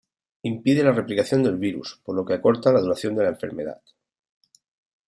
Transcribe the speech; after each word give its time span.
Impide 0.51 0.83
la 0.83 0.93
replicación 0.93 1.43
del 1.43 1.57
virus, 1.57 2.01
por 2.03 2.15
lo 2.15 2.25
que 2.25 2.33
acorta 2.33 2.73
la 2.73 2.81
duración 2.81 3.15
de 3.15 3.21
la 3.21 3.29
enfermedad. 3.29 3.79